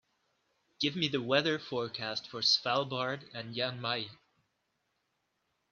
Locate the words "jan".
3.53-3.79